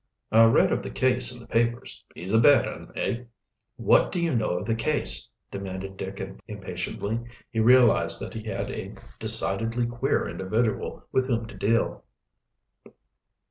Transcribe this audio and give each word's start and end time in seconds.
"I 0.31 0.45
read 0.45 0.71
of 0.71 0.81
the 0.81 0.89
case 0.89 1.31
in 1.31 1.39
the 1.39 1.45
papers. 1.45 2.03
He's 2.15 2.33
a 2.33 2.39
bad 2.39 2.67
un, 2.67 2.91
eh?" 2.95 3.25
"What 3.75 4.11
do 4.11 4.19
you 4.19 4.35
know 4.35 4.57
of 4.57 4.65
the 4.65 4.73
case?" 4.73 5.29
demanded 5.51 5.95
Dick 5.95 6.19
impatiently. 6.47 7.19
He 7.51 7.59
realized 7.59 8.19
that 8.19 8.33
he 8.33 8.41
had 8.41 8.71
a 8.71 8.95
decidedly 9.19 9.85
queer 9.85 10.27
individual 10.27 11.05
with 11.11 11.27
whom 11.27 11.45
to 11.45 11.55
deal. 11.55 12.03